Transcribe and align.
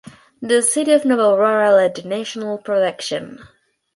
The 0.41 0.63
city 0.63 0.93
of 0.93 1.05
Nova 1.05 1.21
Aurora 1.35 1.75
led 1.75 1.93
the 1.93 2.07
national 2.09 2.57
production. 2.57 3.37